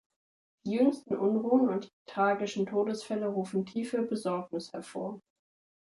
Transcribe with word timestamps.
Die 0.65 0.71
jüngsten 0.71 1.15
Unruhen 1.15 1.69
und 1.69 1.85
die 1.85 1.93
tragischen 2.09 2.65
Todesfälle 2.65 3.27
rufen 3.27 3.67
tiefe 3.67 4.01
Besorgnis 4.01 4.73
hervor. 4.73 5.21